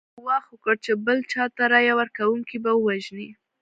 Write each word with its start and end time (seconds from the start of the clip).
دوی 0.13 0.19
ګواښ 0.23 0.43
وکړ 0.49 0.75
چې 0.85 0.91
بل 1.05 1.17
چا 1.31 1.43
ته 1.55 1.63
رایه 1.73 1.93
ورکونکي 1.99 2.57
به 2.63 2.71
ووژني. 2.75 3.29